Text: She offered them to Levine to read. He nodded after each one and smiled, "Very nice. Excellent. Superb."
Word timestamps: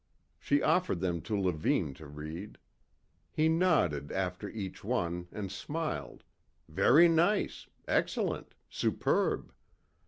She 0.39 0.63
offered 0.63 0.99
them 0.99 1.21
to 1.21 1.39
Levine 1.39 1.93
to 1.93 2.07
read. 2.07 2.57
He 3.31 3.47
nodded 3.47 4.11
after 4.11 4.49
each 4.49 4.83
one 4.83 5.27
and 5.31 5.51
smiled, 5.51 6.23
"Very 6.67 7.07
nice. 7.07 7.67
Excellent. 7.87 8.55
Superb." 8.67 9.53